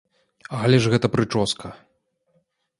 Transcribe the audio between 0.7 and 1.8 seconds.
ж гэта прычоска.